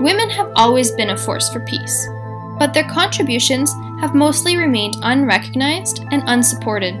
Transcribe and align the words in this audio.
Women 0.00 0.30
have 0.30 0.50
always 0.56 0.90
been 0.92 1.10
a 1.10 1.16
force 1.16 1.50
for 1.50 1.60
peace, 1.60 2.08
but 2.58 2.72
their 2.72 2.88
contributions 2.88 3.70
have 4.00 4.14
mostly 4.14 4.56
remained 4.56 4.96
unrecognized 5.02 6.06
and 6.10 6.22
unsupported. 6.26 6.94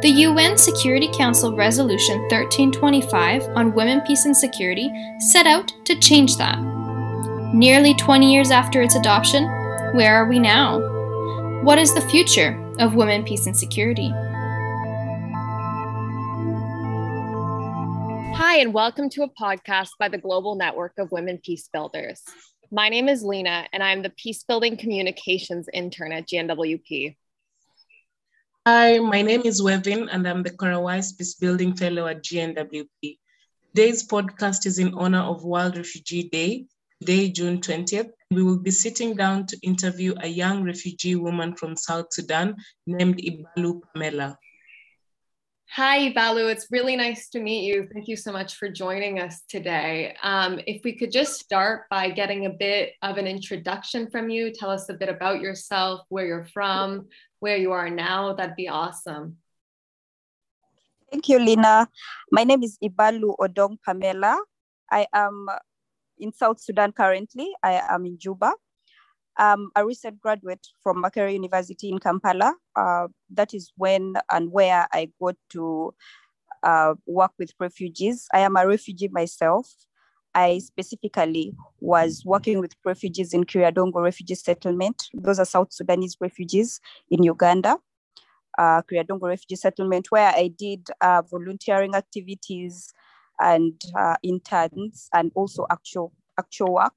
The 0.00 0.14
UN 0.26 0.56
Security 0.56 1.10
Council 1.12 1.54
Resolution 1.54 2.20
1325 2.30 3.42
on 3.54 3.74
Women, 3.74 4.00
Peace 4.06 4.24
and 4.24 4.34
Security 4.34 4.90
set 5.18 5.46
out 5.46 5.74
to 5.84 6.00
change 6.00 6.38
that. 6.38 6.58
Nearly 7.52 7.92
20 7.94 8.32
years 8.32 8.50
after 8.50 8.80
its 8.80 8.94
adoption, 8.94 9.44
where 9.92 10.14
are 10.14 10.26
we 10.26 10.38
now? 10.38 10.80
What 11.62 11.78
is 11.78 11.94
the 11.94 12.08
future 12.08 12.58
of 12.78 12.94
women, 12.94 13.24
peace, 13.24 13.46
and 13.46 13.54
security? 13.54 14.10
Hi, 18.52 18.58
and 18.58 18.74
welcome 18.74 19.08
to 19.08 19.22
a 19.22 19.30
podcast 19.30 19.92
by 19.98 20.10
the 20.10 20.18
Global 20.18 20.56
Network 20.56 20.92
of 20.98 21.10
Women 21.10 21.40
Peace 21.42 21.70
Builders. 21.72 22.20
My 22.70 22.90
name 22.90 23.08
is 23.08 23.22
Lena, 23.22 23.66
and 23.72 23.82
I'm 23.82 24.02
the 24.02 24.10
Peace 24.10 24.44
Building 24.46 24.76
Communications 24.76 25.70
intern 25.72 26.12
at 26.12 26.28
GNWP. 26.28 27.16
Hi, 28.66 28.98
my 28.98 29.22
name 29.22 29.40
is 29.46 29.62
Wevin, 29.62 30.06
and 30.12 30.28
I'm 30.28 30.42
the 30.42 30.50
Cora 30.50 30.78
Weiss 30.78 31.12
Peace 31.12 31.36
Building 31.36 31.74
Fellow 31.74 32.06
at 32.06 32.22
GNWP. 32.22 33.16
Today's 33.74 34.06
podcast 34.06 34.66
is 34.66 34.78
in 34.78 34.92
honor 34.92 35.22
of 35.22 35.44
World 35.44 35.78
Refugee 35.78 36.28
Day, 36.28 36.66
today, 37.00 37.30
June 37.30 37.58
20th. 37.58 38.10
We 38.30 38.42
will 38.42 38.58
be 38.58 38.70
sitting 38.70 39.16
down 39.16 39.46
to 39.46 39.56
interview 39.62 40.14
a 40.20 40.28
young 40.28 40.62
refugee 40.62 41.16
woman 41.16 41.56
from 41.56 41.74
South 41.74 42.12
Sudan 42.12 42.56
named 42.86 43.16
Ibalu 43.16 43.80
Pamela. 43.94 44.36
Hi, 45.72 46.12
Balu. 46.12 46.52
It's 46.52 46.68
really 46.68 46.96
nice 46.96 47.30
to 47.30 47.40
meet 47.40 47.64
you. 47.64 47.88
Thank 47.88 48.04
you 48.06 48.12
so 48.14 48.30
much 48.30 48.56
for 48.56 48.68
joining 48.68 49.20
us 49.20 49.40
today. 49.48 50.14
Um, 50.22 50.60
if 50.66 50.84
we 50.84 50.92
could 50.92 51.10
just 51.10 51.40
start 51.40 51.88
by 51.88 52.10
getting 52.10 52.44
a 52.44 52.50
bit 52.52 52.92
of 53.00 53.16
an 53.16 53.26
introduction 53.26 54.10
from 54.10 54.28
you, 54.28 54.52
tell 54.52 54.68
us 54.68 54.90
a 54.90 54.92
bit 54.92 55.08
about 55.08 55.40
yourself, 55.40 56.04
where 56.10 56.26
you're 56.26 56.44
from, 56.44 57.08
where 57.40 57.56
you 57.56 57.72
are 57.72 57.88
now, 57.88 58.34
that'd 58.34 58.54
be 58.54 58.68
awesome. 58.68 59.38
Thank 61.10 61.30
you, 61.30 61.38
Lina. 61.38 61.88
My 62.30 62.44
name 62.44 62.62
is 62.62 62.76
Ibalu 62.84 63.32
Odong 63.40 63.78
Pamela. 63.80 64.36
I 64.90 65.06
am 65.14 65.48
in 66.18 66.34
South 66.34 66.60
Sudan 66.60 66.92
currently. 66.92 67.48
I 67.62 67.80
am 67.88 68.04
in 68.04 68.18
Juba. 68.18 68.52
I'm 69.36 69.70
a 69.74 69.84
recent 69.84 70.20
graduate 70.20 70.66
from 70.82 71.02
Makerere 71.02 71.32
University 71.32 71.88
in 71.88 71.98
Kampala. 71.98 72.54
Uh, 72.76 73.08
that 73.30 73.54
is 73.54 73.72
when 73.76 74.14
and 74.30 74.52
where 74.52 74.86
I 74.92 75.10
got 75.20 75.36
to 75.50 75.94
uh, 76.62 76.94
work 77.06 77.32
with 77.38 77.52
refugees. 77.58 78.28
I 78.32 78.40
am 78.40 78.56
a 78.56 78.66
refugee 78.66 79.08
myself. 79.08 79.72
I 80.34 80.58
specifically 80.58 81.54
was 81.80 82.22
working 82.24 82.60
with 82.60 82.74
refugees 82.84 83.34
in 83.34 83.44
Kiryadongo 83.44 84.02
Refugee 84.02 84.34
Settlement. 84.34 85.08
Those 85.12 85.38
are 85.38 85.44
South 85.44 85.72
Sudanese 85.72 86.16
refugees 86.20 86.80
in 87.10 87.22
Uganda. 87.22 87.78
Uh, 88.58 88.82
Kiryadongo 88.82 89.28
Refugee 89.28 89.56
Settlement, 89.56 90.10
where 90.10 90.32
I 90.34 90.48
did 90.48 90.88
uh, 91.00 91.22
volunteering 91.30 91.94
activities 91.94 92.92
and 93.40 93.80
uh, 93.96 94.16
interns 94.22 95.08
and 95.12 95.32
also 95.34 95.66
actual 95.70 96.12
actual 96.38 96.74
work 96.74 96.94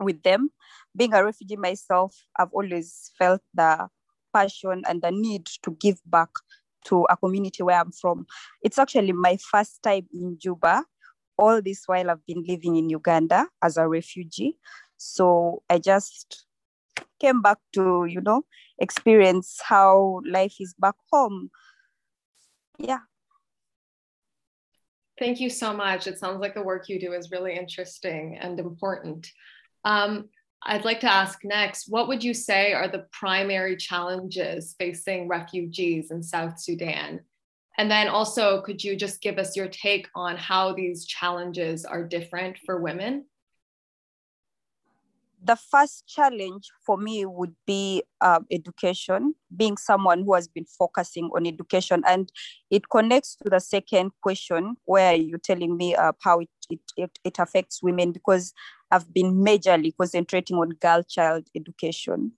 with 0.00 0.22
them. 0.22 0.50
Being 0.96 1.14
a 1.14 1.24
refugee 1.24 1.56
myself, 1.56 2.16
I've 2.38 2.52
always 2.52 3.10
felt 3.18 3.40
the 3.54 3.88
passion 4.32 4.82
and 4.86 5.02
the 5.02 5.10
need 5.10 5.46
to 5.62 5.70
give 5.80 6.00
back 6.06 6.30
to 6.86 7.06
a 7.08 7.16
community 7.16 7.62
where 7.62 7.80
I'm 7.80 7.92
from. 7.92 8.26
It's 8.62 8.78
actually 8.78 9.12
my 9.12 9.38
first 9.50 9.82
time 9.82 10.06
in 10.12 10.38
Juba 10.38 10.84
all 11.36 11.60
this 11.60 11.82
while 11.86 12.10
I've 12.10 12.24
been 12.26 12.44
living 12.46 12.76
in 12.76 12.88
Uganda 12.88 13.48
as 13.62 13.76
a 13.76 13.88
refugee. 13.88 14.58
So 14.96 15.62
I 15.68 15.78
just 15.78 16.46
came 17.20 17.42
back 17.42 17.58
to, 17.74 18.06
you 18.06 18.20
know, 18.20 18.42
experience 18.78 19.60
how 19.62 20.20
life 20.26 20.56
is 20.60 20.74
back 20.78 20.94
home. 21.12 21.50
Yeah. 22.78 23.00
Thank 25.18 25.40
you 25.40 25.48
so 25.48 25.72
much. 25.72 26.06
It 26.06 26.18
sounds 26.18 26.40
like 26.40 26.54
the 26.54 26.62
work 26.62 26.88
you 26.88 27.00
do 27.00 27.12
is 27.12 27.30
really 27.30 27.56
interesting 27.56 28.36
and 28.40 28.58
important. 28.58 29.30
Um, 29.84 30.28
I'd 30.62 30.84
like 30.84 31.00
to 31.00 31.12
ask 31.12 31.40
next 31.44 31.88
what 31.88 32.08
would 32.08 32.24
you 32.24 32.32
say 32.32 32.72
are 32.72 32.88
the 32.88 33.06
primary 33.12 33.76
challenges 33.76 34.74
facing 34.78 35.28
refugees 35.28 36.10
in 36.10 36.22
South 36.22 36.58
Sudan? 36.58 37.20
And 37.76 37.90
then 37.90 38.08
also, 38.08 38.62
could 38.62 38.82
you 38.82 38.96
just 38.96 39.20
give 39.20 39.38
us 39.38 39.56
your 39.56 39.68
take 39.68 40.08
on 40.14 40.36
how 40.36 40.72
these 40.72 41.06
challenges 41.06 41.84
are 41.84 42.04
different 42.04 42.56
for 42.64 42.80
women? 42.80 43.24
The 45.46 45.56
first 45.56 46.06
challenge 46.06 46.70
for 46.86 46.96
me 46.96 47.26
would 47.26 47.54
be 47.66 48.02
uh, 48.22 48.40
education, 48.50 49.34
being 49.54 49.76
someone 49.76 50.24
who 50.24 50.32
has 50.34 50.48
been 50.48 50.64
focusing 50.64 51.28
on 51.36 51.46
education. 51.46 52.02
And 52.06 52.32
it 52.70 52.88
connects 52.88 53.36
to 53.36 53.50
the 53.50 53.60
second 53.60 54.12
question 54.22 54.76
where 54.86 55.14
you're 55.14 55.38
telling 55.38 55.76
me 55.76 55.94
uh, 55.94 56.12
how 56.22 56.40
it, 56.40 56.48
it, 56.70 56.80
it, 56.96 57.18
it 57.24 57.38
affects 57.38 57.82
women, 57.82 58.12
because 58.12 58.54
I've 58.90 59.12
been 59.12 59.34
majorly 59.34 59.92
concentrating 59.94 60.56
on 60.56 60.70
girl 60.70 61.02
child 61.02 61.46
education. 61.54 62.32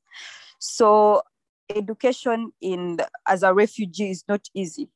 So 0.59 1.23
education 1.71 2.53
in 2.61 2.99
as 3.29 3.45
a 3.45 3.55
refugee 3.55 4.11
is 4.11 4.25
not 4.29 4.49
easy 4.55 4.89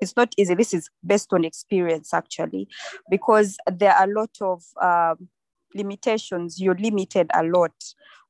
it's 0.00 0.16
not 0.16 0.32
easy. 0.36 0.54
This 0.54 0.72
is 0.72 0.90
based 1.04 1.32
on 1.32 1.44
experience, 1.44 2.14
actually, 2.14 2.68
because 3.10 3.56
there 3.66 3.92
are 3.92 4.08
a 4.08 4.12
lot 4.12 4.30
of 4.40 4.62
um, 4.80 5.28
limitations. 5.74 6.60
You're 6.60 6.76
limited 6.76 7.30
a 7.34 7.42
lot 7.42 7.72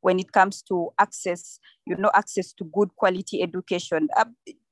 when 0.00 0.18
it 0.18 0.32
comes 0.32 0.62
to 0.62 0.90
access, 0.98 1.58
you 1.86 1.96
know, 1.96 2.10
access 2.14 2.52
to 2.54 2.64
good 2.64 2.94
quality 2.96 3.42
education. 3.42 4.08
Uh, 4.16 4.26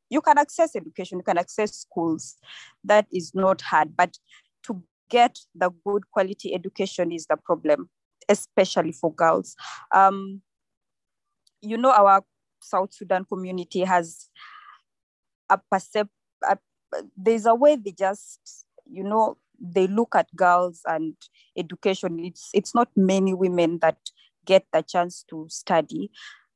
you 0.08 0.20
can 0.20 0.38
access 0.38 0.76
education, 0.76 1.18
you 1.18 1.24
can 1.24 1.38
access 1.38 1.74
schools. 1.74 2.36
That 2.84 3.06
is 3.12 3.32
not 3.34 3.60
hard, 3.62 3.96
but 3.96 4.16
to 4.64 4.82
get 5.10 5.38
the 5.54 5.70
good 5.84 6.10
quality 6.10 6.54
education 6.54 7.12
is 7.12 7.26
the 7.26 7.36
problem, 7.36 7.88
especially 8.28 8.92
for 8.92 9.12
girls. 9.12 9.56
Um, 9.92 10.42
you 11.60 11.76
know, 11.76 11.90
our 11.90 12.22
South 12.60 12.94
Sudan 12.94 13.24
community 13.24 13.80
has 13.80 14.28
a 15.50 15.58
percep- 15.72 16.08
a 16.48 16.58
there's 17.16 17.46
a 17.46 17.54
way 17.54 17.76
they 17.76 17.92
just 17.92 18.66
you 18.88 19.02
know 19.02 19.36
they 19.60 19.86
look 19.86 20.14
at 20.14 20.34
girls 20.34 20.80
and 20.86 21.14
education 21.56 22.18
it's 22.20 22.50
it's 22.52 22.74
not 22.74 22.88
many 22.96 23.34
women 23.34 23.78
that 23.80 23.98
get 24.44 24.66
the 24.72 24.82
chance 24.82 25.24
to 25.28 25.46
study. 25.48 26.10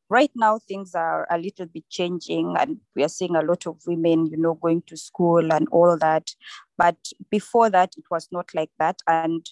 Right 0.09 0.31
now 0.35 0.59
things 0.59 0.95
are 0.95 1.27
a 1.31 1.39
little 1.39 1.67
bit 1.67 1.89
changing 1.89 2.57
and 2.59 2.79
we 2.97 3.05
are 3.05 3.09
seeing 3.09 3.37
a 3.37 3.43
lot 3.43 3.67
of 3.67 3.77
women 3.87 4.27
you 4.27 4.37
know 4.37 4.55
going 4.55 4.83
to 4.87 4.97
school 4.97 5.53
and 5.53 5.69
all 5.71 5.97
that. 5.99 6.31
But 6.79 6.97
before 7.31 7.71
that 7.71 7.95
it 7.97 8.05
was 8.11 8.29
not 8.33 8.51
like 8.55 8.71
that. 8.79 8.97
And 9.07 9.49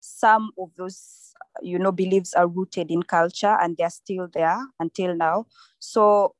some 0.00 0.50
of 0.58 0.70
those 0.76 1.32
you 1.62 1.78
know 1.78 1.92
beliefs 1.92 2.34
are 2.34 2.46
rooted 2.46 2.90
in 2.90 3.02
culture 3.02 3.56
and 3.60 3.76
they're 3.76 3.90
still 3.90 4.28
there 4.32 4.58
until 4.78 5.14
now. 5.14 5.46
So 5.78 6.34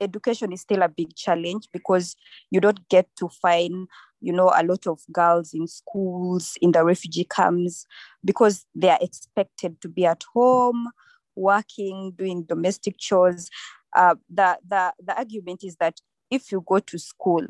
education 0.00 0.52
is 0.52 0.60
still 0.60 0.82
a 0.82 0.88
big 0.88 1.14
challenge 1.14 1.68
because 1.72 2.16
you 2.50 2.60
don't 2.60 2.88
get 2.88 3.08
to 3.18 3.28
find 3.28 3.88
you 4.24 4.32
know 4.32 4.52
a 4.54 4.64
lot 4.64 4.86
of 4.86 5.00
girls 5.12 5.52
in 5.54 5.66
schools 5.66 6.56
in 6.60 6.72
the 6.72 6.84
refugee 6.84 7.24
camps 7.24 7.86
because 8.24 8.64
they 8.74 8.90
are 8.90 8.98
expected 9.00 9.80
to 9.80 9.88
be 9.88 10.06
at 10.06 10.24
home 10.32 10.88
working 11.36 12.12
doing 12.16 12.44
domestic 12.44 12.96
chores. 12.98 13.50
Uh, 13.96 14.14
the, 14.28 14.58
the 14.68 14.92
the 15.04 15.16
argument 15.16 15.62
is 15.62 15.76
that 15.76 16.00
if 16.30 16.50
you 16.50 16.64
go 16.66 16.78
to 16.78 16.98
school 16.98 17.46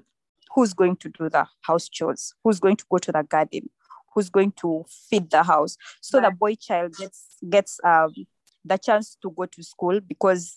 who's 0.55 0.73
going 0.73 0.97
to 0.97 1.09
do 1.09 1.29
the 1.29 1.47
house 1.63 1.89
chores? 1.89 2.33
Who's 2.43 2.61
going 2.61 2.77
to 2.77 2.85
go 2.91 2.99
to 2.99 3.13
the 3.13 3.23
garden? 3.23 3.69
Who's 4.15 4.31
going 4.31 4.53
to 4.61 4.85
feed 5.11 5.31
the 5.31 5.43
house? 5.43 5.77
So 6.01 6.19
right. 6.19 6.31
the 6.31 6.37
boy 6.37 6.55
child 6.55 6.95
gets 6.97 7.37
gets 7.49 7.81
um, 7.85 8.15
the 8.65 8.79
chance 8.79 9.17
to 9.23 9.31
go 9.31 9.47
to 9.47 9.63
school 9.63 10.01
because 10.01 10.57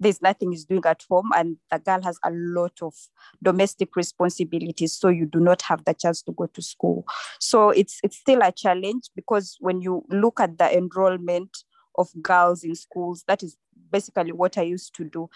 there's 0.00 0.20
nothing 0.20 0.50
he's 0.50 0.64
doing 0.64 0.82
at 0.84 1.02
home 1.08 1.30
and 1.36 1.56
the 1.70 1.78
girl 1.78 2.02
has 2.02 2.18
a 2.24 2.30
lot 2.32 2.72
of 2.82 2.94
domestic 3.42 3.96
responsibilities 3.96 4.92
so 4.92 5.08
you 5.08 5.26
do 5.26 5.40
not 5.40 5.62
have 5.62 5.84
the 5.84 5.94
chance 5.94 6.22
to 6.22 6.32
go 6.32 6.46
to 6.46 6.62
school. 6.62 7.04
So 7.40 7.70
it's 7.70 8.00
it's 8.02 8.16
still 8.16 8.40
a 8.42 8.52
challenge 8.52 9.04
because 9.14 9.56
when 9.60 9.80
you 9.80 10.04
look 10.10 10.40
at 10.40 10.58
the 10.58 10.76
enrollment 10.76 11.56
of 11.96 12.08
girls 12.22 12.64
in 12.64 12.74
schools 12.74 13.24
that 13.28 13.42
is 13.42 13.56
basically 13.90 14.32
what 14.32 14.58
i 14.58 14.62
used 14.62 14.94
to 14.96 15.04
do. 15.04 15.28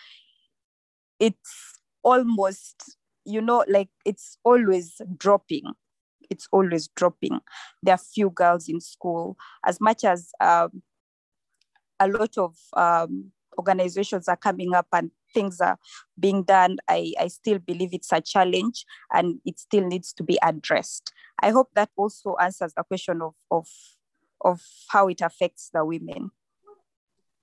It's 1.20 1.78
almost 2.02 2.96
you 3.24 3.40
know 3.40 3.64
like 3.68 3.90
it's 4.04 4.38
always 4.44 5.00
dropping. 5.16 5.64
It's 6.30 6.48
always 6.52 6.88
dropping. 6.88 7.40
There 7.82 7.94
are 7.94 7.98
few 7.98 8.30
girls 8.30 8.68
in 8.68 8.80
school. 8.80 9.36
As 9.64 9.80
much 9.80 10.04
as 10.04 10.30
um, 10.40 10.82
a 12.00 12.08
lot 12.08 12.36
of 12.36 12.56
um, 12.76 13.32
organizations 13.58 14.28
are 14.28 14.36
coming 14.36 14.74
up 14.74 14.86
and 14.92 15.10
things 15.34 15.60
are 15.60 15.78
being 16.18 16.42
done, 16.42 16.78
I, 16.88 17.12
I 17.18 17.28
still 17.28 17.58
believe 17.58 17.90
it's 17.92 18.12
a 18.12 18.20
challenge 18.20 18.84
and 19.12 19.40
it 19.44 19.58
still 19.58 19.86
needs 19.86 20.12
to 20.14 20.22
be 20.22 20.38
addressed. 20.42 21.12
I 21.42 21.50
hope 21.50 21.70
that 21.74 21.90
also 21.96 22.36
answers 22.40 22.72
the 22.74 22.84
question 22.84 23.20
of, 23.22 23.34
of 23.50 23.66
of 24.40 24.60
how 24.88 25.08
it 25.08 25.20
affects 25.20 25.70
the 25.72 25.84
women. 25.84 26.30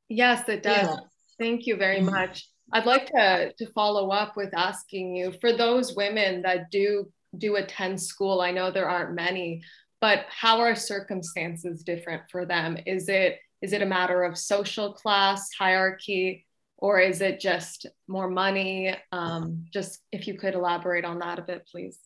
Yes, 0.07 0.47
it 0.47 0.63
does. 0.63 0.87
Yeah. 0.87 0.97
Thank 1.39 1.65
you 1.65 1.75
very 1.75 1.97
mm-hmm. 1.97 2.11
much. 2.11 2.47
I'd 2.71 2.85
like 2.85 3.07
to, 3.07 3.53
to 3.57 3.71
follow 3.73 4.09
up 4.09 4.35
with 4.35 4.55
asking 4.55 5.15
you 5.15 5.33
for 5.39 5.53
those 5.53 5.95
women 5.95 6.41
that 6.43 6.71
do 6.71 7.11
do 7.37 7.57
attend 7.57 8.01
school. 8.01 8.39
I 8.39 8.51
know 8.51 8.71
there 8.71 8.89
aren't 8.89 9.13
many, 9.13 9.61
but 9.99 10.25
how 10.29 10.59
are 10.59 10.73
circumstances 10.73 11.83
different 11.83 12.23
for 12.31 12.45
them? 12.45 12.77
Is 12.85 13.09
it 13.09 13.39
is 13.65 13.73
it 13.73 13.81
a 13.81 13.85
matter 13.99 14.21
of 14.21 14.37
social 14.37 14.93
class 14.93 15.49
hierarchy, 15.57 16.45
or 16.77 16.99
is 16.99 17.19
it 17.19 17.39
just 17.39 17.87
more 18.07 18.29
money? 18.29 18.95
Um, 19.11 19.65
just 19.73 20.01
if 20.11 20.27
you 20.27 20.35
could 20.35 20.53
elaborate 20.53 21.03
on 21.03 21.17
that 21.19 21.39
a 21.39 21.41
bit, 21.41 21.67
please. 21.71 21.97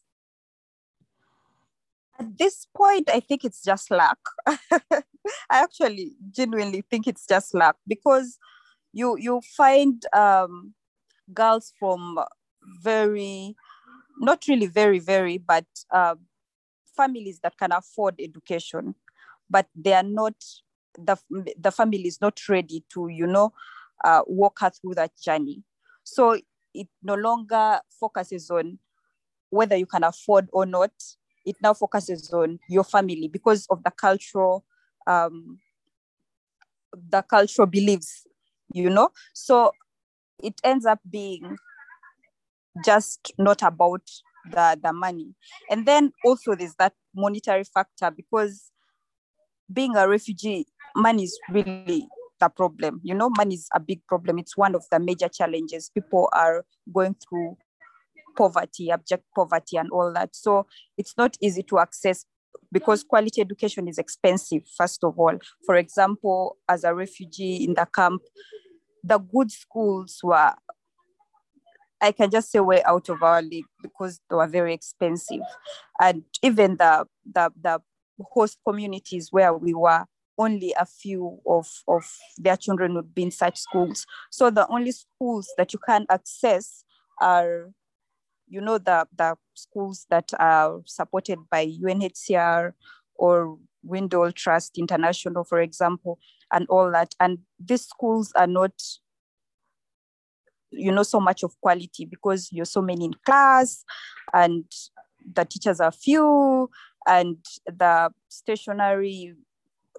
At 2.17 2.37
this 2.37 2.65
point, 2.73 3.09
I 3.09 3.19
think 3.19 3.43
it's 3.43 3.61
just 3.61 3.91
luck. 3.91 4.19
I 4.47 5.01
actually 5.65 6.13
genuinely 6.31 6.81
think 6.89 7.07
it's 7.07 7.25
just 7.27 7.53
luck 7.53 7.75
because 7.85 8.37
you 8.93 9.17
you 9.17 9.41
find 9.57 10.01
um, 10.15 10.73
girls 11.33 11.73
from 11.77 12.19
very, 12.81 13.57
not 14.17 14.45
really 14.47 14.67
very 14.67 14.99
very, 14.99 15.37
but 15.37 15.67
uh, 15.91 16.15
families 16.95 17.41
that 17.43 17.57
can 17.57 17.73
afford 17.73 18.15
education, 18.17 18.95
but 19.49 19.67
they 19.75 19.93
are 19.93 20.09
not 20.21 20.35
the 21.05 21.17
the 21.57 21.71
family 21.71 22.07
is 22.07 22.21
not 22.21 22.39
ready 22.49 22.83
to 22.93 23.07
you 23.07 23.27
know 23.27 23.53
uh, 24.03 24.21
walk 24.27 24.59
her 24.61 24.69
through 24.69 24.95
that 24.95 25.11
journey. 25.21 25.63
So 26.03 26.39
it 26.73 26.87
no 27.03 27.15
longer 27.15 27.79
focuses 27.99 28.49
on 28.49 28.79
whether 29.49 29.75
you 29.75 29.85
can 29.85 30.03
afford 30.03 30.49
or 30.53 30.65
not. 30.65 30.91
It 31.45 31.55
now 31.61 31.73
focuses 31.73 32.31
on 32.33 32.59
your 32.69 32.83
family 32.83 33.27
because 33.27 33.65
of 33.69 33.83
the 33.83 33.91
cultural 33.91 34.65
um, 35.07 35.59
the 37.09 37.21
cultural 37.21 37.65
beliefs, 37.65 38.27
you 38.73 38.89
know. 38.89 39.09
So 39.33 39.71
it 40.43 40.55
ends 40.63 40.85
up 40.85 40.99
being 41.09 41.57
just 42.85 43.31
not 43.37 43.61
about 43.61 44.01
the, 44.51 44.79
the 44.81 44.93
money. 44.93 45.35
And 45.69 45.85
then 45.85 46.13
also 46.25 46.55
there's 46.55 46.75
that 46.75 46.93
monetary 47.15 47.63
factor 47.63 48.11
because 48.11 48.71
being 49.71 49.95
a 49.95 50.07
refugee, 50.07 50.67
money 50.95 51.23
is 51.23 51.39
really 51.49 52.07
the 52.39 52.49
problem. 52.49 53.01
You 53.03 53.13
know, 53.15 53.29
money 53.37 53.55
is 53.55 53.67
a 53.73 53.79
big 53.79 54.05
problem. 54.07 54.39
It's 54.39 54.57
one 54.57 54.75
of 54.75 54.85
the 54.91 54.99
major 54.99 55.27
challenges. 55.27 55.91
People 55.93 56.29
are 56.33 56.65
going 56.93 57.15
through 57.15 57.57
poverty, 58.37 58.91
abject 58.91 59.23
poverty, 59.35 59.77
and 59.77 59.89
all 59.91 60.13
that. 60.13 60.35
So 60.35 60.65
it's 60.97 61.15
not 61.17 61.37
easy 61.41 61.63
to 61.63 61.79
access 61.79 62.25
because 62.71 63.03
quality 63.03 63.41
education 63.41 63.87
is 63.87 63.97
expensive, 63.97 64.63
first 64.77 65.03
of 65.03 65.17
all. 65.19 65.37
For 65.65 65.75
example, 65.75 66.57
as 66.67 66.83
a 66.83 66.93
refugee 66.93 67.63
in 67.63 67.73
the 67.73 67.85
camp, 67.93 68.21
the 69.03 69.17
good 69.17 69.51
schools 69.51 70.19
were, 70.23 70.53
I 72.01 72.11
can 72.11 72.29
just 72.29 72.51
say, 72.51 72.59
way 72.59 72.83
out 72.83 73.09
of 73.09 73.23
our 73.23 73.41
league 73.41 73.65
because 73.81 74.19
they 74.29 74.35
were 74.35 74.47
very 74.47 74.73
expensive. 74.73 75.41
And 75.99 76.23
even 76.43 76.77
the, 76.77 77.05
the, 77.25 77.51
the 77.61 77.81
host 78.21 78.59
communities 78.65 79.29
where 79.31 79.53
we 79.53 79.73
were 79.73 80.05
only 80.39 80.73
a 80.79 80.85
few 80.85 81.39
of, 81.45 81.67
of 81.87 82.09
their 82.37 82.55
children 82.55 82.95
would 82.95 83.13
be 83.13 83.23
in 83.23 83.31
such 83.31 83.57
schools. 83.57 84.05
So 84.31 84.49
the 84.49 84.67
only 84.69 84.93
schools 84.93 85.53
that 85.57 85.73
you 85.73 85.79
can 85.85 86.05
access 86.09 86.85
are, 87.21 87.71
you 88.47 88.61
know, 88.61 88.77
the, 88.77 89.05
the 89.15 89.35
schools 89.53 90.07
that 90.09 90.31
are 90.39 90.79
supported 90.85 91.39
by 91.51 91.67
UNHCR 91.67 92.71
or 93.15 93.57
Windle 93.83 94.31
Trust 94.31 94.77
International, 94.77 95.43
for 95.43 95.59
example, 95.59 96.17
and 96.53 96.65
all 96.69 96.89
that. 96.91 97.13
And 97.19 97.39
these 97.59 97.85
schools 97.85 98.31
are 98.35 98.47
not, 98.47 98.71
you 100.71 100.91
know, 100.91 101.03
so 101.03 101.19
much 101.19 101.43
of 101.43 101.59
quality 101.59 102.05
because 102.05 102.49
you're 102.53 102.65
so 102.65 102.81
many 102.81 103.05
in 103.05 103.13
class 103.25 103.83
and 104.33 104.63
the 105.33 105.43
teachers 105.43 105.81
are 105.81 105.91
few 105.91 106.69
and 107.05 107.37
the 107.65 108.09
stationary 108.29 109.35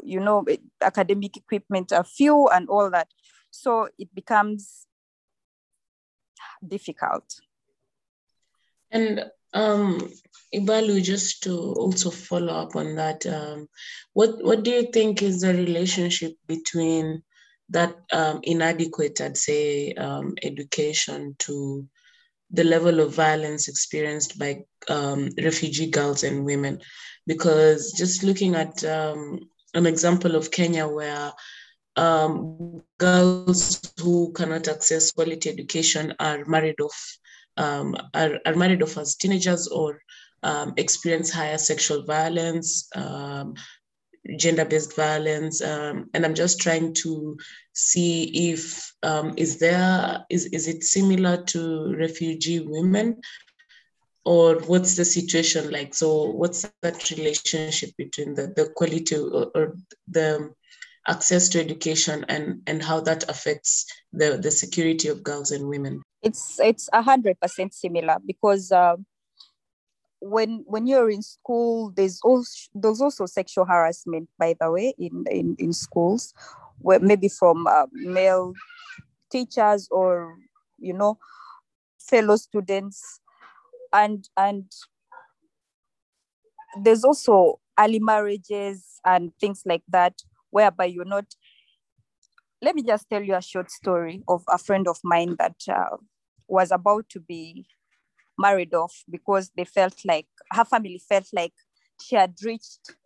you 0.02 0.20
know 0.20 0.44
academic 0.80 1.36
equipment 1.36 1.92
are 1.92 2.04
few 2.04 2.48
and 2.48 2.68
all 2.68 2.90
that 2.90 3.08
so 3.50 3.88
it 3.98 4.14
becomes 4.14 4.86
difficult 6.66 7.40
and 8.90 9.24
um 9.54 10.10
Ibalu, 10.52 11.02
just 11.02 11.44
to 11.44 11.52
also 11.74 12.10
follow 12.10 12.52
up 12.52 12.74
on 12.74 12.96
that, 12.96 13.24
um, 13.26 13.68
what 14.14 14.42
what 14.42 14.64
do 14.64 14.70
you 14.70 14.90
think 14.90 15.22
is 15.22 15.40
the 15.40 15.54
relationship 15.54 16.36
between 16.48 17.22
that 17.68 17.94
um, 18.12 18.40
inadequate, 18.42 19.20
I'd 19.20 19.36
say, 19.36 19.92
um, 19.94 20.34
education 20.42 21.36
to 21.40 21.86
the 22.50 22.64
level 22.64 22.98
of 22.98 23.14
violence 23.14 23.68
experienced 23.68 24.40
by 24.40 24.64
um, 24.88 25.30
refugee 25.38 25.88
girls 25.88 26.24
and 26.24 26.44
women? 26.44 26.80
Because 27.28 27.92
just 27.92 28.24
looking 28.24 28.56
at 28.56 28.82
um, 28.82 29.38
an 29.74 29.86
example 29.86 30.36
of 30.36 30.50
Kenya 30.50 30.86
where 30.86 31.32
um, 31.96 32.82
girls 32.98 33.92
who 34.00 34.32
cannot 34.32 34.68
access 34.68 35.12
quality 35.12 35.50
education 35.50 36.14
are 36.18 36.44
married 36.46 36.80
off, 36.80 37.18
um, 37.56 37.96
are, 38.14 38.38
are 38.46 38.54
married 38.54 38.82
off 38.82 38.96
as 38.96 39.16
teenagers 39.16 39.68
or 39.68 40.00
um, 40.42 40.72
experience 40.76 41.30
higher 41.30 41.58
sexual 41.58 42.04
violence, 42.04 42.88
um, 42.96 43.54
gender-based 44.36 44.94
violence, 44.96 45.62
um, 45.62 46.08
and 46.14 46.24
I'm 46.24 46.34
just 46.34 46.60
trying 46.60 46.94
to 46.94 47.36
see 47.72 48.50
if 48.50 48.92
um, 49.02 49.34
is 49.36 49.58
there 49.58 50.24
is 50.30 50.46
is 50.46 50.68
it 50.68 50.84
similar 50.84 51.42
to 51.44 51.94
refugee 51.96 52.60
women 52.60 53.20
or 54.24 54.56
what's 54.60 54.96
the 54.96 55.04
situation 55.04 55.70
like? 55.70 55.94
So 55.94 56.24
what's 56.24 56.68
that 56.82 57.10
relationship 57.10 57.90
between 57.96 58.34
the, 58.34 58.52
the 58.54 58.70
quality 58.76 59.16
or, 59.16 59.50
or 59.54 59.76
the 60.08 60.52
access 61.08 61.48
to 61.48 61.60
education 61.60 62.24
and 62.28 62.60
and 62.66 62.82
how 62.82 63.00
that 63.00 63.28
affects 63.28 63.86
the 64.12 64.38
the 64.40 64.50
security 64.50 65.08
of 65.08 65.22
girls 65.22 65.50
and 65.50 65.68
women? 65.68 66.02
It's 66.22 66.60
it's 66.60 66.88
a 66.92 67.02
hundred 67.02 67.40
percent 67.40 67.72
similar 67.72 68.16
because 68.26 68.70
uh, 68.72 68.96
when 70.20 70.62
when 70.66 70.86
you're 70.86 71.10
in 71.10 71.22
school 71.22 71.90
there's 71.96 72.20
also 72.22 72.68
there's 72.74 73.00
also 73.00 73.24
sexual 73.26 73.64
harassment 73.64 74.28
by 74.38 74.54
the 74.60 74.70
way 74.70 74.94
in 74.98 75.24
in, 75.30 75.56
in 75.58 75.72
schools 75.72 76.34
where 76.80 77.00
maybe 77.00 77.28
from 77.28 77.66
uh, 77.66 77.86
male 77.92 78.52
teachers 79.30 79.88
or 79.90 80.36
you 80.78 80.92
know 80.92 81.18
fellow 81.98 82.36
students 82.36 83.19
and 83.92 84.28
and 84.36 84.72
there's 86.82 87.04
also 87.04 87.60
early 87.78 87.98
marriages 87.98 89.00
and 89.04 89.32
things 89.40 89.62
like 89.66 89.82
that 89.88 90.14
whereby 90.50 90.84
you're 90.84 91.04
not 91.04 91.24
let 92.62 92.74
me 92.74 92.82
just 92.82 93.08
tell 93.08 93.22
you 93.22 93.34
a 93.34 93.42
short 93.42 93.70
story 93.70 94.22
of 94.28 94.44
a 94.48 94.58
friend 94.58 94.86
of 94.86 94.98
mine 95.02 95.36
that 95.38 95.56
uh, 95.68 95.96
was 96.48 96.70
about 96.70 97.08
to 97.08 97.20
be 97.20 97.66
married 98.38 98.74
off 98.74 99.04
because 99.10 99.50
they 99.56 99.64
felt 99.64 99.94
like 100.04 100.26
her 100.52 100.64
family 100.64 101.00
felt 101.08 101.26
like 101.32 101.54
she 102.02 102.16
had 102.16 102.34
reached 102.44 102.96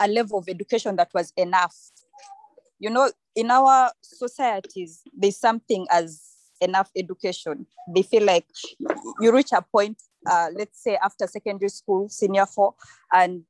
a 0.00 0.08
level 0.08 0.38
of 0.38 0.48
education 0.48 0.96
that 0.96 1.10
was 1.14 1.32
enough. 1.36 1.76
You 2.78 2.90
know 2.90 3.10
in 3.34 3.50
our 3.50 3.92
societies 4.02 5.02
there's 5.16 5.38
something 5.38 5.86
as 5.90 6.27
enough 6.60 6.90
education. 6.96 7.66
They 7.94 8.02
feel 8.02 8.24
like 8.24 8.46
you 9.20 9.32
reach 9.32 9.52
a 9.52 9.62
point, 9.62 10.00
uh, 10.26 10.48
let's 10.54 10.82
say 10.82 10.98
after 11.02 11.26
secondary 11.26 11.68
school, 11.68 12.08
senior 12.08 12.46
four, 12.46 12.74
and 13.12 13.44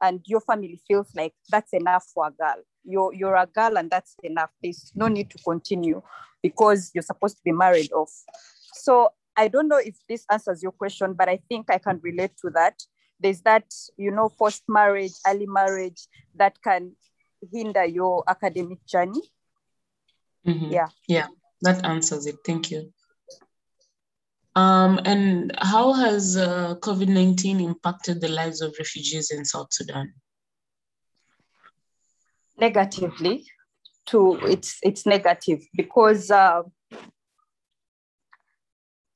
and 0.00 0.20
your 0.26 0.40
family 0.40 0.80
feels 0.88 1.14
like 1.14 1.32
that's 1.50 1.72
enough 1.72 2.04
for 2.12 2.26
a 2.26 2.30
girl. 2.30 2.62
You're 2.84 3.14
you're 3.14 3.36
a 3.36 3.46
girl 3.46 3.78
and 3.78 3.90
that's 3.90 4.16
enough. 4.22 4.50
There's 4.62 4.92
no 4.94 5.08
need 5.08 5.30
to 5.30 5.38
continue 5.38 6.02
because 6.42 6.90
you're 6.94 7.02
supposed 7.02 7.36
to 7.36 7.42
be 7.44 7.52
married 7.52 7.92
off. 7.92 8.12
So 8.74 9.10
I 9.36 9.48
don't 9.48 9.68
know 9.68 9.78
if 9.78 9.96
this 10.08 10.26
answers 10.30 10.62
your 10.62 10.72
question, 10.72 11.14
but 11.14 11.28
I 11.28 11.38
think 11.48 11.70
I 11.70 11.78
can 11.78 12.00
relate 12.02 12.32
to 12.42 12.50
that. 12.50 12.82
There's 13.20 13.40
that, 13.42 13.72
you 13.96 14.10
know, 14.10 14.28
post 14.28 14.64
marriage, 14.68 15.12
early 15.26 15.46
marriage 15.46 16.08
that 16.34 16.60
can 16.62 16.96
hinder 17.52 17.84
your 17.84 18.24
academic 18.26 18.84
journey. 18.84 19.22
Mm-hmm. 20.44 20.72
Yeah. 20.72 20.88
Yeah 21.06 21.26
that 21.62 21.84
answers 21.84 22.26
it. 22.26 22.36
Thank 22.44 22.70
you. 22.70 22.92
Um, 24.54 25.00
and 25.04 25.52
how 25.58 25.94
has 25.94 26.36
uh, 26.36 26.74
COVID 26.80 27.08
19 27.08 27.60
impacted 27.60 28.20
the 28.20 28.28
lives 28.28 28.60
of 28.60 28.74
refugees 28.78 29.30
in 29.30 29.44
South 29.44 29.68
Sudan? 29.72 30.12
Negatively, 32.58 33.46
to 34.06 34.38
it's 34.42 34.78
it's 34.82 35.06
negative 35.06 35.60
because 35.74 36.30
uh, 36.30 36.62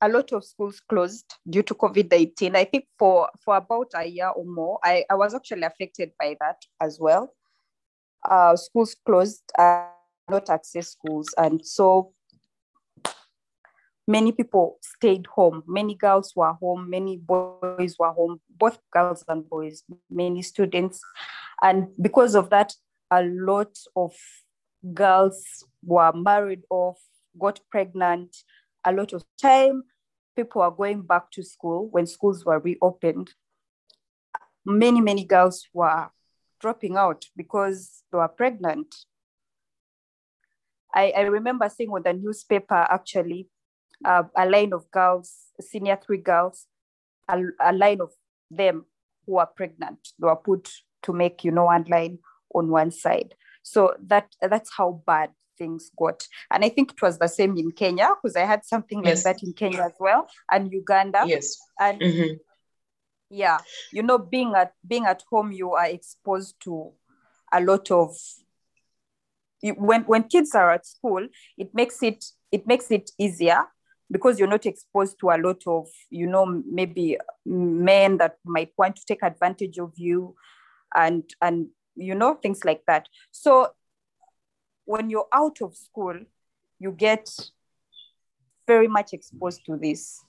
a 0.01 0.09
lot 0.09 0.31
of 0.31 0.43
schools 0.43 0.81
closed 0.89 1.33
due 1.47 1.63
to 1.63 1.75
COVID 1.75 2.11
19. 2.11 2.55
I 2.55 2.65
think 2.65 2.85
for, 2.97 3.29
for 3.43 3.57
about 3.57 3.91
a 3.95 4.05
year 4.05 4.29
or 4.29 4.45
more, 4.45 4.79
I, 4.83 5.05
I 5.09 5.15
was 5.15 5.35
actually 5.35 5.63
affected 5.63 6.11
by 6.19 6.35
that 6.39 6.57
as 6.81 6.97
well. 6.99 7.33
uh, 8.29 8.55
schools 8.55 8.95
closed, 9.05 9.43
uh, 9.57 9.87
not 10.29 10.49
access 10.49 10.91
schools, 10.91 11.33
and 11.37 11.65
so 11.65 12.13
many 14.07 14.31
people 14.31 14.77
stayed 14.81 15.27
home. 15.27 15.63
Many 15.67 15.93
girls 15.93 16.33
were 16.35 16.53
home, 16.53 16.89
many 16.89 17.17
boys 17.17 17.95
were 17.99 18.11
home, 18.11 18.39
both 18.49 18.79
girls 18.91 19.23
and 19.27 19.47
boys, 19.47 19.83
many 20.09 20.41
students. 20.41 21.01
And 21.61 21.87
because 22.01 22.33
of 22.35 22.49
that, 22.51 22.73
a 23.11 23.23
lot 23.23 23.77
of 23.95 24.13
girls 24.93 25.43
were 25.83 26.13
married 26.13 26.63
off, 26.69 26.99
got 27.39 27.59
pregnant. 27.69 28.35
A 28.85 28.93
lot 28.93 29.11
of 29.11 29.23
time, 29.41 29.83
people 30.35 30.61
are 30.61 30.71
going 30.71 31.01
back 31.01 31.29
to 31.31 31.43
school 31.43 31.89
when 31.91 32.05
schools 32.05 32.45
were 32.45 32.59
reopened. 32.59 33.31
Many, 34.65 35.01
many 35.01 35.25
girls 35.25 35.67
were 35.73 36.09
dropping 36.61 36.95
out 36.95 37.25
because 37.35 38.03
they 38.11 38.17
were 38.17 38.27
pregnant. 38.27 38.95
I, 40.93 41.11
I 41.15 41.21
remember 41.21 41.69
seeing 41.69 41.89
on 41.89 42.03
the 42.03 42.13
newspaper 42.13 42.87
actually 42.89 43.47
uh, 44.05 44.23
a 44.35 44.47
line 44.49 44.73
of 44.73 44.89
girls, 44.91 45.33
senior 45.59 45.97
three 46.03 46.17
girls, 46.17 46.65
a, 47.27 47.41
a 47.59 47.73
line 47.73 48.01
of 48.01 48.11
them 48.49 48.85
who 49.25 49.37
are 49.37 49.47
pregnant. 49.47 49.99
They 50.19 50.27
were 50.27 50.35
put 50.35 50.71
to 51.03 51.13
make, 51.13 51.43
you 51.43 51.51
know, 51.51 51.65
one 51.65 51.85
line 51.89 52.19
on 52.53 52.69
one 52.69 52.91
side. 52.91 53.35
So 53.63 53.95
that 54.07 54.33
that's 54.41 54.71
how 54.75 55.03
bad 55.05 55.31
things 55.57 55.91
got. 55.97 56.25
And 56.51 56.63
I 56.63 56.69
think 56.69 56.91
it 56.91 57.01
was 57.01 57.17
the 57.17 57.27
same 57.27 57.57
in 57.57 57.71
Kenya 57.71 58.11
because 58.21 58.35
I 58.35 58.45
had 58.45 58.63
something 58.65 59.03
yes. 59.03 59.25
like 59.25 59.35
that 59.35 59.43
in 59.43 59.53
Kenya 59.53 59.81
as 59.81 59.93
well 59.99 60.27
and 60.51 60.71
Uganda. 60.71 61.23
Yes. 61.27 61.57
And 61.79 61.99
mm-hmm. 61.99 62.33
yeah, 63.29 63.57
you 63.91 64.03
know, 64.03 64.17
being 64.17 64.53
at 64.55 64.73
being 64.87 65.05
at 65.05 65.23
home, 65.29 65.51
you 65.51 65.73
are 65.73 65.87
exposed 65.87 66.55
to 66.61 66.91
a 67.51 67.59
lot 67.61 67.91
of 67.91 68.15
when 69.61 70.03
when 70.03 70.23
kids 70.23 70.55
are 70.55 70.71
at 70.71 70.85
school, 70.85 71.27
it 71.57 71.73
makes 71.73 72.01
it 72.03 72.23
it 72.51 72.67
makes 72.67 72.91
it 72.91 73.11
easier 73.17 73.65
because 74.09 74.39
you're 74.39 74.47
not 74.47 74.65
exposed 74.65 75.19
to 75.19 75.29
a 75.29 75.37
lot 75.37 75.61
of 75.67 75.87
you 76.09 76.27
know 76.27 76.63
maybe 76.69 77.17
men 77.45 78.17
that 78.17 78.37
might 78.45 78.71
want 78.77 78.95
to 78.95 79.05
take 79.05 79.23
advantage 79.23 79.77
of 79.77 79.91
you 79.95 80.35
and 80.95 81.23
and 81.41 81.67
you 81.95 82.15
know 82.15 82.35
things 82.35 82.63
like 82.63 82.83
that. 82.87 83.07
So 83.31 83.69
when 84.85 85.09
you're 85.09 85.27
out 85.33 85.61
of 85.61 85.75
school 85.75 86.15
you 86.79 86.91
get 86.91 87.29
very 88.67 88.87
much 88.87 89.13
exposed 89.13 89.65
to 89.65 89.77
this. 89.77 90.23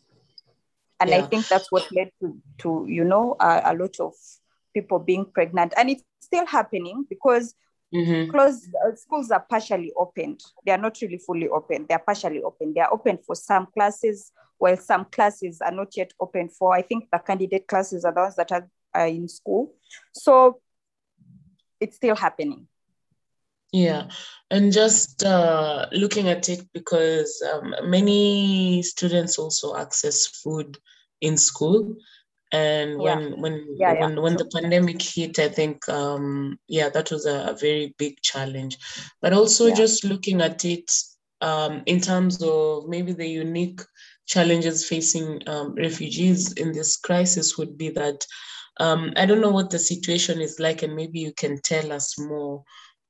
And 1.00 1.11
yeah. 1.11 1.18
i 1.18 1.23
think 1.23 1.47
that's 1.47 1.70
what 1.70 1.87
led 1.92 2.11
to 2.20 2.37
to 2.58 2.85
you 2.88 3.04
know 3.04 3.37
a, 3.38 3.62
a 3.66 3.75
lot 3.75 4.00
of 4.00 4.14
people 4.75 4.99
being 4.99 5.26
pregnant. 5.26 5.73
And 5.76 5.90
it's 5.90 6.02
still 6.20 6.47
happening 6.47 7.04
because 7.08 7.54
Mm-hmm. 7.95 8.30
Closed 8.30 8.68
uh, 8.87 8.95
schools 8.95 9.30
are 9.30 9.45
partially 9.49 9.92
opened. 9.97 10.40
They 10.64 10.73
are 10.73 10.78
not 10.78 10.99
really 11.00 11.18
fully 11.18 11.49
open. 11.49 11.87
They 11.88 11.95
are 11.95 12.02
partially 12.04 12.42
open. 12.42 12.75
They 12.75 12.80
are 12.80 12.92
open 12.92 13.18
for 13.26 13.35
some 13.35 13.66
classes, 13.73 14.33
while 14.59 14.76
some 14.76 15.07
classes 15.07 15.61
are 15.62 15.73
not 15.73 15.97
yet 15.97 16.12
open 16.21 16.49
for. 16.49 16.75
I 16.75 16.83
think 16.83 17.09
the 17.11 17.18
candidate 17.18 17.66
classes 17.66 18.04
are 18.04 18.12
the 18.12 18.21
ones 18.21 18.37
that 18.37 18.52
are, 18.52 18.68
are 18.95 19.07
in 19.07 19.26
school. 19.28 19.75
So 20.12 20.61
it's 21.80 21.97
still 21.97 22.16
happening. 22.16 22.66
Yeah, 23.73 24.09
and 24.50 24.73
just 24.73 25.23
uh, 25.25 25.87
looking 25.92 26.28
at 26.28 26.49
it 26.49 26.66
because 26.73 27.42
um, 27.52 27.75
many 27.85 28.83
students 28.83 29.38
also 29.38 29.76
access 29.76 30.26
food 30.26 30.78
in 31.21 31.37
school 31.37 31.97
and 32.52 32.99
when 32.99 33.21
yeah. 33.21 33.28
when 33.37 33.76
yeah, 33.76 34.00
when 34.00 34.12
yeah. 34.14 34.21
when 34.21 34.37
the 34.37 34.50
pandemic 34.55 35.02
hit 35.02 35.38
i 35.38 35.49
think 35.49 35.87
um 35.88 36.59
yeah 36.67 36.88
that 36.88 37.11
was 37.11 37.26
a, 37.26 37.49
a 37.49 37.57
very 37.61 37.95
big 37.99 38.21
challenge 38.23 38.78
but 39.21 39.33
also 39.33 39.75
just 39.75 40.05
looking 40.05 40.40
at 40.40 40.64
it 40.64 40.90
um 41.43 41.83
in 41.87 42.00
terms 42.00 42.43
of 42.43 42.88
maybe 42.88 43.12
the 43.12 43.28
unique 43.28 43.81
challenges 44.26 44.87
facing 44.87 45.40
um, 45.49 45.75
refugees 45.75 46.52
in 46.55 46.73
this 46.73 46.97
crisis 46.99 47.57
would 47.57 47.76
be 47.76 47.90
that 47.90 48.25
um, 48.81 49.12
i 49.17 49.26
don't 49.26 49.40
know 49.40 49.50
what 49.50 49.71
the 49.71 49.78
situation 49.78 50.40
is 50.40 50.59
like 50.59 50.83
and 50.83 50.97
maybe 50.97 51.21
you 51.21 51.33
can 51.35 51.61
tell 51.62 51.93
us 51.93 52.19
more 52.19 52.62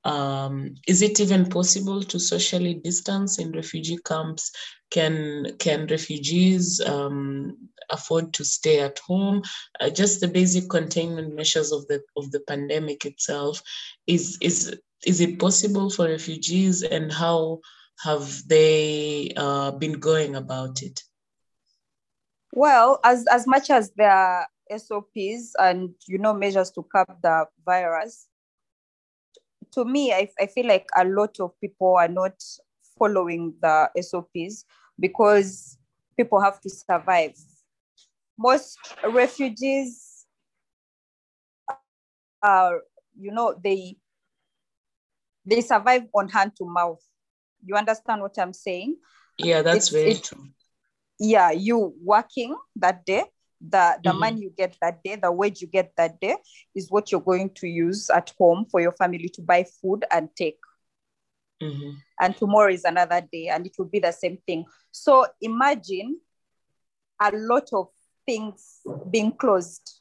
um, 0.09 0.73
is 0.87 1.03
it 1.03 1.19
even 1.19 1.45
possible 1.45 2.01
to 2.01 2.19
socially 2.19 2.73
distance 2.73 3.37
in 3.37 3.51
refugee 3.51 3.99
camps? 4.03 4.51
Can 4.89 5.55
can 5.59 5.85
refugees 5.85 6.81
um, 6.81 7.69
afford 7.91 8.33
to 8.33 8.43
stay 8.43 8.79
at 8.79 8.97
home? 8.97 9.43
Uh, 9.79 9.91
just 9.91 10.19
the 10.19 10.27
basic 10.27 10.67
containment 10.67 11.35
measures 11.35 11.71
of 11.71 11.85
the 11.87 12.01
of 12.17 12.31
the 12.31 12.39
pandemic 12.39 13.05
itself. 13.05 13.61
Is 14.07 14.39
is 14.41 14.79
is 15.05 15.21
it 15.21 15.37
possible 15.37 15.91
for 15.91 16.07
refugees 16.07 16.81
and 16.81 17.13
how 17.13 17.59
have 18.03 18.41
they 18.47 19.31
uh, 19.37 19.71
been 19.71 19.99
going 19.99 20.35
about 20.35 20.81
it? 20.81 21.03
Well 22.51 22.99
as 23.03 23.27
as 23.27 23.45
much 23.45 23.69
as 23.69 23.91
there 23.91 24.11
are 24.11 24.47
SOPs 24.75 25.53
and 25.59 25.93
you 26.07 26.17
know 26.17 26.33
measures 26.33 26.71
to 26.71 26.81
curb 26.91 27.21
the 27.21 27.45
virus 27.63 28.28
to 29.73 29.85
me 29.85 30.13
I, 30.13 30.29
I 30.39 30.47
feel 30.47 30.67
like 30.67 30.87
a 30.97 31.05
lot 31.05 31.39
of 31.39 31.51
people 31.61 31.95
are 31.97 32.07
not 32.07 32.41
following 32.97 33.53
the 33.61 33.89
SOPs 34.01 34.65
because 34.99 35.77
people 36.17 36.41
have 36.41 36.59
to 36.61 36.69
survive. 36.69 37.33
Most 38.37 38.77
refugees 39.05 40.25
are, 42.41 42.81
you 43.19 43.31
know, 43.31 43.55
they 43.63 43.97
they 45.45 45.61
survive 45.61 46.03
on 46.13 46.29
hand 46.29 46.51
to 46.57 46.65
mouth. 46.65 47.01
You 47.65 47.75
understand 47.75 48.21
what 48.21 48.37
I'm 48.37 48.53
saying? 48.53 48.97
Yeah, 49.37 49.61
that's 49.61 49.87
it's, 49.87 49.89
very 49.89 50.15
true. 50.15 50.47
Yeah, 51.19 51.51
you 51.51 51.93
working 52.03 52.55
that 52.77 53.05
day, 53.05 53.23
the 53.61 53.99
the 54.03 54.11
mm-hmm. 54.11 54.19
money 54.19 54.41
you 54.41 54.53
get 54.55 54.77
that 54.81 55.03
day, 55.03 55.15
the 55.15 55.31
wage 55.31 55.61
you 55.61 55.67
get 55.67 55.93
that 55.97 56.19
day 56.19 56.35
is 56.75 56.89
what 56.89 57.11
you're 57.11 57.21
going 57.21 57.49
to 57.55 57.67
use 57.67 58.09
at 58.09 58.33
home 58.37 58.65
for 58.71 58.79
your 58.79 58.93
family 58.93 59.29
to 59.29 59.41
buy 59.41 59.65
food 59.81 60.05
and 60.11 60.29
take. 60.35 60.59
Mm-hmm. 61.61 61.91
And 62.21 62.37
tomorrow 62.37 62.71
is 62.71 62.85
another 62.85 63.21
day, 63.31 63.47
and 63.47 63.65
it 63.65 63.73
will 63.77 63.85
be 63.85 63.99
the 63.99 64.11
same 64.11 64.37
thing. 64.45 64.65
So 64.91 65.25
imagine 65.41 66.19
a 67.21 67.31
lot 67.33 67.69
of 67.73 67.89
things 68.25 68.79
being 69.11 69.33
closed, 69.33 69.99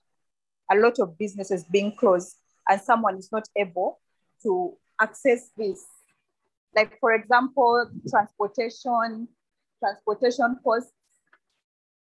a 0.70 0.76
lot 0.76 1.00
of 1.00 1.18
businesses 1.18 1.64
being 1.64 1.96
closed, 1.96 2.36
and 2.68 2.80
someone 2.80 3.18
is 3.18 3.30
not 3.32 3.48
able 3.56 4.00
to 4.44 4.76
access 5.00 5.50
this. 5.56 5.84
Like, 6.76 6.98
for 7.00 7.12
example, 7.12 7.90
transportation, 8.08 9.26
transportation 9.80 10.58
costs 10.62 10.92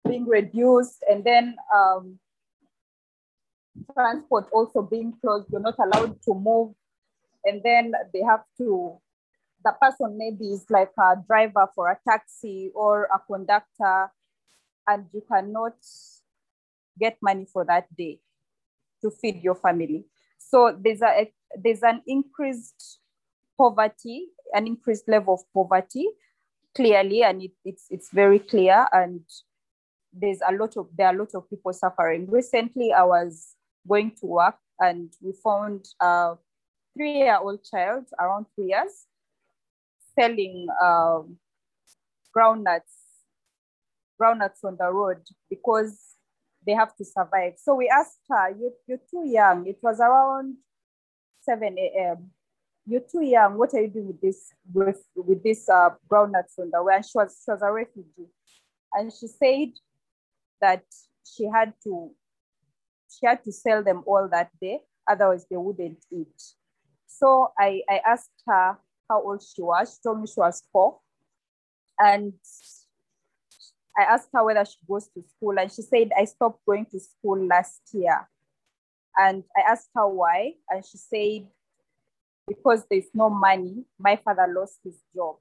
being 0.08 0.26
reduced, 0.26 1.04
and 1.10 1.24
then 1.24 1.56
um, 1.76 2.20
transport 3.94 4.48
also 4.52 4.82
being 4.82 5.14
closed. 5.22 5.48
You're 5.52 5.62
not 5.62 5.80
allowed 5.80 6.22
to 6.24 6.34
move, 6.34 6.74
and 7.46 7.62
then 7.64 7.94
they 8.14 8.22
have 8.22 8.44
to 8.58 9.00
the 9.64 9.74
person 9.82 10.18
maybe 10.18 10.52
is 10.52 10.66
like 10.70 10.92
a 11.00 11.16
driver 11.26 11.68
for 11.74 11.90
a 11.90 11.98
taxi 12.08 12.70
or 12.76 13.06
a 13.06 13.20
conductor, 13.20 14.12
and 14.88 15.06
you 15.14 15.24
cannot 15.32 15.76
get 17.00 17.18
money 17.22 17.46
for 17.52 17.66
that 17.66 17.86
day 17.96 18.20
to 19.02 19.10
feed 19.10 19.42
your 19.42 19.56
family. 19.56 20.06
So 20.38 20.78
there's 20.78 21.02
a 21.02 21.32
there's 21.58 21.84
an 21.84 22.02
increased 22.06 23.00
poverty, 23.58 24.28
an 24.54 24.68
increased 24.68 25.08
level 25.08 25.36
of 25.36 25.42
poverty, 25.54 26.10
clearly, 26.76 27.24
and 27.24 27.42
it, 27.42 27.52
it's 27.64 27.86
it's 27.90 28.10
very 28.12 28.40
clear. 28.40 28.86
And 28.92 29.22
there's 30.14 30.40
a 30.48 30.54
lot 30.54 30.78
of 30.78 30.88
there 30.98 31.08
are 31.08 31.16
a 31.16 31.18
lot 31.18 31.34
of 31.34 31.50
people 31.50 31.74
suffering. 31.74 32.30
Recently, 32.30 32.92
I 32.94 33.04
was 33.04 33.56
going 33.88 34.12
to 34.20 34.26
work 34.26 34.56
and 34.80 35.12
we 35.22 35.34
found 35.44 35.86
a 36.02 36.36
three-year-old 36.96 37.64
child 37.64 38.06
around 38.20 38.46
three 38.56 38.68
years 38.68 39.06
selling 40.18 40.68
um, 40.82 41.38
groundnuts, 42.36 42.94
groundnuts 44.22 44.64
on 44.64 44.78
the 44.80 44.92
road 44.92 45.22
because 45.50 46.00
they 46.66 46.74
have 46.74 46.96
to 46.96 47.06
survive. 47.06 47.54
So 47.58 47.76
we 47.76 47.90
asked 47.90 48.20
her, 48.30 48.56
you're, 48.58 48.72
you're 48.88 49.02
too 49.10 49.28
young. 49.28 49.68
It 49.68 49.80
was 49.82 50.00
around 50.00 50.56
7 51.42 51.76
a.m. 51.78 52.32
You're 52.86 53.02
too 53.02 53.24
young. 53.24 53.58
What 53.58 53.74
are 53.74 53.82
you 53.82 53.88
doing 53.88 54.08
with 54.08 54.22
this 54.22 54.50
with, 54.74 55.04
with 55.16 55.44
this 55.44 55.68
uh, 55.70 55.90
groundnuts 56.10 56.60
on 56.60 56.70
the 56.72 56.84
way? 56.84 56.96
And 56.96 57.06
she 57.06 57.12
was, 57.16 57.42
she 57.44 57.52
was 57.52 57.62
a 57.62 57.72
refugee. 57.72 58.30
And 58.94 59.12
she 59.12 59.28
said 59.28 59.70
that 60.64 60.84
she 61.26 61.46
had 61.46 61.74
to 61.84 62.12
she 63.10 63.28
had 63.28 63.44
to 63.44 63.52
sell 63.52 63.84
them 63.84 64.04
all 64.08 64.28
that 64.32 64.50
day, 64.60 64.80
otherwise 65.08 65.46
they 65.50 65.58
wouldn't 65.58 66.04
eat. 66.12 66.42
So 67.06 67.52
I, 67.60 67.82
I 67.88 68.02
asked 68.06 68.42
her 68.48 68.78
how 69.08 69.22
old 69.22 69.44
she 69.44 69.62
was. 69.62 69.94
She 69.94 69.98
told 70.02 70.22
me 70.22 70.28
she 70.28 70.40
was 70.40 70.64
four. 70.72 71.00
And 72.00 72.34
I 73.96 74.04
asked 74.04 74.30
her 74.34 74.44
whether 74.44 74.66
she 74.66 74.78
goes 74.90 75.08
to 75.10 75.24
school, 75.36 75.60
and 75.60 75.72
she 75.72 75.84
said, 75.84 76.10
I 76.18 76.26
stopped 76.26 76.66
going 76.66 76.88
to 76.88 77.00
school 77.00 77.46
last 77.46 77.82
year. 77.94 78.28
And 79.16 79.44
I 79.56 79.72
asked 79.72 79.90
her 79.94 80.08
why, 80.08 80.54
and 80.70 80.84
she 80.84 80.98
said, 80.98 81.48
because 82.48 82.84
there's 82.90 83.14
no 83.14 83.30
money, 83.30 83.84
my 84.00 84.16
father 84.16 84.48
lost 84.50 84.80
his 84.84 84.96
job. 85.16 85.36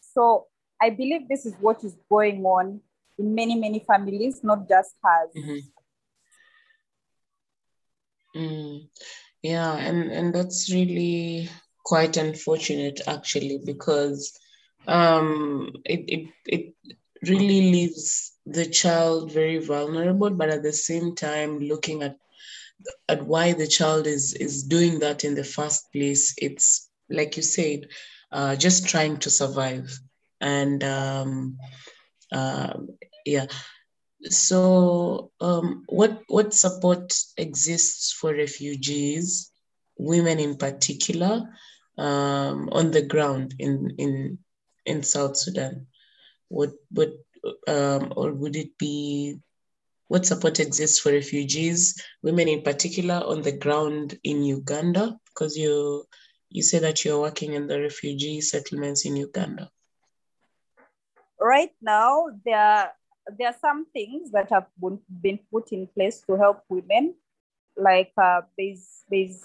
So 0.00 0.46
I 0.80 0.90
believe 0.90 1.28
this 1.28 1.44
is 1.44 1.54
what 1.60 1.82
is 1.82 1.96
going 2.08 2.44
on 2.44 2.80
in 3.20 3.34
many, 3.34 3.54
many 3.54 3.80
families, 3.80 4.40
not 4.42 4.68
just 4.68 4.94
hers. 5.02 5.30
Mm-hmm. 5.36 5.58
Mm, 8.36 8.88
yeah, 9.42 9.76
and, 9.76 10.10
and 10.10 10.34
that's 10.34 10.72
really 10.72 11.48
quite 11.84 12.16
unfortunate 12.16 13.00
actually 13.06 13.60
because 13.64 14.38
um, 14.86 15.72
it, 15.84 16.04
it, 16.08 16.28
it 16.46 16.74
really 17.28 17.72
leaves 17.72 18.32
the 18.46 18.66
child 18.66 19.32
very 19.32 19.58
vulnerable, 19.58 20.30
but 20.30 20.48
at 20.48 20.62
the 20.62 20.72
same 20.72 21.14
time, 21.14 21.58
looking 21.58 22.02
at 22.02 22.16
at 23.08 23.26
why 23.26 23.52
the 23.52 23.66
child 23.66 24.06
is 24.06 24.32
is 24.34 24.62
doing 24.62 25.00
that 25.00 25.24
in 25.24 25.34
the 25.34 25.44
first 25.44 25.92
place, 25.92 26.34
it's 26.38 26.88
like 27.10 27.36
you 27.36 27.42
said, 27.42 27.88
uh, 28.32 28.56
just 28.56 28.88
trying 28.88 29.18
to 29.18 29.30
survive, 29.30 29.90
and 30.40 30.82
um, 30.82 31.58
uh, 32.32 32.74
yeah. 33.24 33.46
So, 34.24 35.32
um, 35.40 35.84
what 35.88 36.22
what 36.28 36.52
support 36.52 37.14
exists 37.38 38.12
for 38.12 38.34
refugees, 38.34 39.50
women 39.96 40.38
in 40.38 40.56
particular, 40.56 41.48
um, 41.96 42.68
on 42.72 42.90
the 42.90 43.02
ground 43.02 43.54
in 43.58 43.94
in 43.98 44.38
in 44.84 45.02
South 45.02 45.36
Sudan? 45.36 45.86
What 46.48 46.72
what 46.90 47.12
um, 47.66 48.12
or 48.16 48.32
would 48.32 48.56
it 48.56 48.76
be 48.76 49.40
what 50.08 50.26
support 50.26 50.60
exists 50.60 50.98
for 50.98 51.12
refugees, 51.12 52.02
women 52.22 52.48
in 52.48 52.62
particular, 52.62 53.22
on 53.24 53.42
the 53.42 53.52
ground 53.52 54.18
in 54.24 54.42
Uganda? 54.42 55.18
Because 55.26 55.56
you 55.56 56.04
you 56.50 56.62
say 56.62 56.80
that 56.80 57.04
you're 57.04 57.20
working 57.20 57.54
in 57.54 57.68
the 57.68 57.80
refugee 57.80 58.40
settlements 58.40 59.06
in 59.06 59.16
Uganda. 59.16 59.70
Right 61.40 61.72
now, 61.80 62.26
there 62.44 62.92
there 63.38 63.48
are 63.48 63.56
some 63.60 63.86
things 63.92 64.30
that 64.32 64.50
have 64.50 64.66
been 65.20 65.38
put 65.52 65.72
in 65.72 65.86
place 65.86 66.22
to 66.26 66.36
help 66.36 66.62
women, 66.68 67.14
like 67.76 68.12
uh, 68.18 68.42
there's 68.56 69.04
there's 69.10 69.42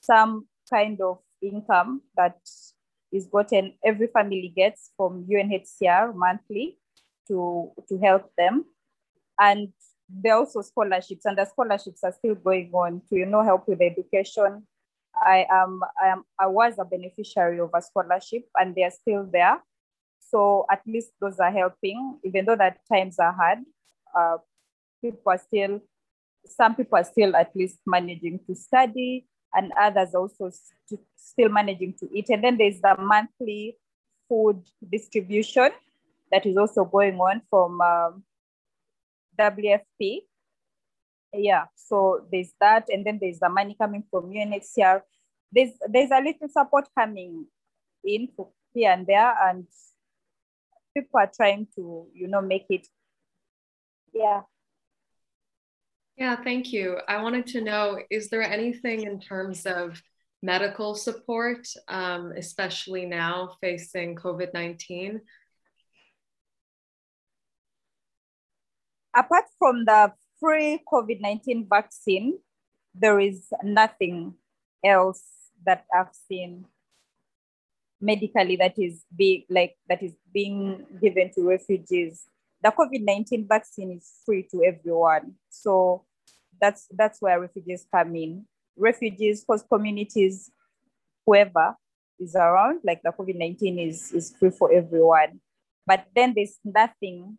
some 0.00 0.46
kind 0.68 1.00
of 1.00 1.18
income 1.42 2.02
that 2.16 2.38
is 3.12 3.26
gotten 3.26 3.74
every 3.84 4.06
family 4.06 4.52
gets 4.54 4.90
from 4.96 5.26
UNHCR 5.28 6.14
monthly 6.14 6.78
to 7.28 7.72
to 7.88 7.98
help 7.98 8.30
them, 8.36 8.64
and 9.38 9.68
there 10.08 10.34
are 10.34 10.40
also 10.40 10.62
scholarships, 10.62 11.24
and 11.24 11.38
the 11.38 11.44
scholarships 11.44 12.02
are 12.04 12.12
still 12.12 12.34
going 12.34 12.70
on 12.72 13.02
to 13.08 13.16
you 13.16 13.26
know 13.26 13.42
help 13.42 13.68
with 13.68 13.80
education. 13.80 14.66
I 15.14 15.46
am 15.50 15.80
I 16.02 16.08
am 16.08 16.24
I 16.38 16.46
was 16.46 16.78
a 16.78 16.84
beneficiary 16.84 17.60
of 17.60 17.70
a 17.74 17.82
scholarship, 17.82 18.44
and 18.56 18.74
they 18.74 18.84
are 18.84 18.90
still 18.90 19.28
there. 19.30 19.62
So 20.30 20.64
at 20.70 20.82
least 20.86 21.10
those 21.20 21.38
are 21.38 21.50
helping, 21.50 22.18
even 22.24 22.44
though 22.44 22.56
that 22.56 22.78
times 22.92 23.18
are 23.18 23.32
hard. 23.32 23.58
Uh, 24.16 24.38
people 25.02 25.22
are 25.26 25.38
still, 25.38 25.80
some 26.46 26.74
people 26.76 26.98
are 26.98 27.04
still 27.04 27.34
at 27.34 27.50
least 27.56 27.78
managing 27.86 28.40
to 28.46 28.54
study, 28.54 29.26
and 29.52 29.72
others 29.78 30.14
also 30.14 30.50
st- 30.50 31.00
still 31.16 31.48
managing 31.48 31.94
to 31.98 32.08
eat. 32.14 32.28
And 32.28 32.44
then 32.44 32.58
there's 32.58 32.80
the 32.80 32.96
monthly 32.98 33.76
food 34.28 34.62
distribution 34.90 35.70
that 36.30 36.46
is 36.46 36.56
also 36.56 36.84
going 36.84 37.18
on 37.18 37.42
from 37.50 37.80
um, 37.80 38.22
WFP. 39.38 40.20
Yeah, 41.32 41.64
so 41.74 42.26
there's 42.30 42.52
that, 42.60 42.86
and 42.88 43.04
then 43.04 43.18
there's 43.20 43.40
the 43.40 43.48
money 43.48 43.76
coming 43.80 44.04
from 44.10 44.30
UNHCR. 44.30 45.02
There's 45.52 45.70
there's 45.88 46.10
a 46.10 46.20
little 46.20 46.48
support 46.48 46.88
coming 46.96 47.46
in 48.04 48.28
here 48.74 48.92
and 48.92 49.06
there, 49.06 49.34
and 49.48 49.66
people 50.94 51.20
are 51.20 51.30
trying 51.34 51.66
to, 51.76 52.06
you 52.14 52.28
know, 52.28 52.40
make 52.40 52.66
it. 52.70 52.86
Yeah. 54.12 54.42
Yeah, 56.16 56.36
thank 56.36 56.72
you. 56.72 56.98
I 57.08 57.22
wanted 57.22 57.46
to 57.48 57.60
know 57.62 57.98
is 58.10 58.28
there 58.28 58.42
anything 58.42 59.04
in 59.04 59.20
terms 59.20 59.64
of 59.64 60.02
medical 60.42 60.94
support, 60.94 61.66
um, 61.88 62.32
especially 62.36 63.06
now 63.06 63.56
facing 63.60 64.16
COVID 64.16 64.52
19? 64.52 65.20
Apart 69.16 69.44
from 69.58 69.84
the 69.84 70.12
free 70.38 70.80
COVID 70.92 71.20
19 71.20 71.66
vaccine, 71.68 72.38
there 72.94 73.18
is 73.18 73.48
nothing 73.62 74.34
else 74.84 75.22
that 75.64 75.86
I've 75.94 76.14
seen 76.28 76.66
medically 78.00 78.56
that 78.56 78.78
is 78.78 79.04
being 79.14 79.44
like 79.50 79.76
that 79.88 80.02
is 80.02 80.12
being 80.32 80.86
given 81.00 81.30
to 81.34 81.48
refugees. 81.48 82.24
The 82.62 82.70
COVID-19 82.70 83.48
vaccine 83.48 83.92
is 83.92 84.10
free 84.24 84.46
to 84.50 84.62
everyone. 84.64 85.34
So 85.48 86.04
that's 86.60 86.86
that's 86.90 87.20
where 87.20 87.40
refugees 87.40 87.86
come 87.92 88.14
in. 88.16 88.46
Refugees, 88.76 89.44
host 89.48 89.66
communities, 89.68 90.50
whoever 91.26 91.76
is 92.18 92.34
around, 92.34 92.80
like 92.84 93.00
the 93.02 93.10
COVID-19 93.10 93.88
is, 93.88 94.12
is 94.12 94.34
free 94.38 94.50
for 94.50 94.72
everyone. 94.72 95.40
But 95.86 96.06
then 96.14 96.34
there's 96.34 96.58
nothing 96.64 97.38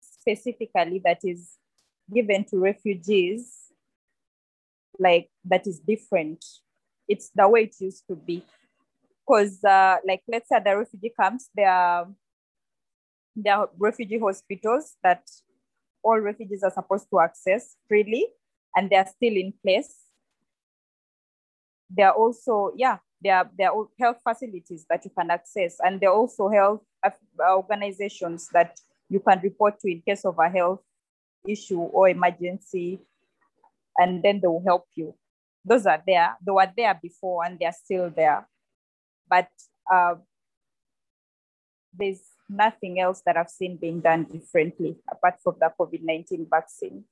specifically 0.00 1.00
that 1.04 1.20
is 1.24 1.56
given 2.12 2.44
to 2.44 2.58
refugees 2.58 3.52
like 4.98 5.28
that 5.44 5.66
is 5.66 5.80
different. 5.80 6.44
It's 7.08 7.30
the 7.34 7.48
way 7.48 7.64
it 7.64 7.74
used 7.80 8.06
to 8.08 8.16
be 8.16 8.44
because 9.30 9.62
uh, 9.64 9.96
like 10.06 10.22
let's 10.28 10.48
say 10.48 10.56
the 10.64 10.76
refugee 10.76 11.12
camps 11.18 11.50
there 11.54 11.70
are, 11.70 12.08
there 13.36 13.54
are 13.54 13.70
refugee 13.78 14.18
hospitals 14.18 14.96
that 15.02 15.22
all 16.02 16.18
refugees 16.18 16.62
are 16.62 16.70
supposed 16.70 17.06
to 17.10 17.20
access 17.20 17.76
freely 17.88 18.26
and 18.74 18.90
they 18.90 18.96
are 18.96 19.06
still 19.06 19.34
in 19.34 19.52
place. 19.62 19.94
There 21.88 22.08
are 22.08 22.14
also 22.14 22.72
yeah 22.76 22.98
there 23.20 23.36
are, 23.36 23.50
there 23.56 23.70
are 23.70 23.86
health 23.98 24.18
facilities 24.26 24.86
that 24.88 25.04
you 25.04 25.10
can 25.16 25.30
access 25.30 25.76
and 25.80 26.00
there 26.00 26.10
are 26.10 26.16
also 26.16 26.48
health 26.48 26.82
organizations 27.40 28.48
that 28.52 28.78
you 29.08 29.20
can 29.20 29.40
report 29.42 29.78
to 29.80 29.90
in 29.90 30.02
case 30.06 30.24
of 30.24 30.38
a 30.38 30.48
health 30.48 30.80
issue 31.46 31.80
or 31.80 32.08
emergency 32.08 33.00
and 33.98 34.22
then 34.22 34.40
they 34.40 34.48
will 34.48 34.62
help 34.64 34.86
you. 34.96 35.14
Those 35.64 35.86
are 35.86 36.02
there 36.04 36.36
they 36.44 36.50
were 36.50 36.72
there 36.76 36.98
before 37.00 37.44
and 37.44 37.58
they're 37.58 37.72
still 37.72 38.10
there 38.10 38.46
but 39.30 39.48
uh, 39.90 40.16
there's 41.96 42.22
nothing 42.48 43.00
else 43.00 43.22
that 43.24 43.36
I've 43.36 43.48
seen 43.48 43.76
being 43.76 44.00
done 44.00 44.24
differently 44.24 44.96
apart 45.10 45.36
from 45.42 45.56
the 45.60 45.72
COVID 45.78 46.02
19 46.02 46.46
vaccine. 46.50 47.04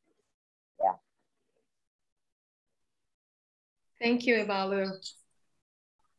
Yeah. 0.83 0.95
Thank 4.01 4.27
you, 4.27 4.35
Ibalu. 4.37 4.93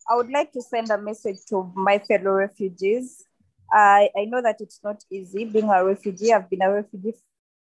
I 0.09 0.15
would 0.15 0.31
like 0.31 0.51
to 0.53 0.61
send 0.61 0.89
a 0.89 0.97
message 0.97 1.37
to 1.49 1.71
my 1.75 1.99
fellow 1.99 2.31
refugees. 2.31 3.23
I, 3.71 4.09
I 4.17 4.25
know 4.25 4.41
that 4.41 4.59
it's 4.59 4.79
not 4.83 5.03
easy 5.11 5.45
being 5.45 5.69
a 5.69 5.85
refugee. 5.85 6.33
I've 6.33 6.49
been 6.49 6.63
a 6.63 6.73
refugee 6.73 7.13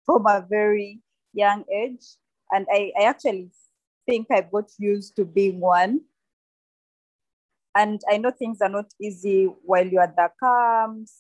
from 0.06 0.26
a 0.26 0.46
very 0.48 1.02
young 1.34 1.66
age, 1.70 2.06
and 2.52 2.66
I, 2.72 2.94
I 2.98 3.04
actually 3.04 3.52
think 4.06 4.28
I 4.32 4.42
got 4.42 4.72
used 4.80 5.18
to 5.18 5.26
being 5.26 5.60
one. 5.60 6.02
And 7.78 8.02
I 8.10 8.18
know 8.18 8.32
things 8.32 8.60
are 8.62 8.70
not 8.70 8.88
easy 9.00 9.46
while 9.64 9.86
you're 9.86 10.02
at 10.02 10.16
the 10.16 10.30
camps 10.42 11.14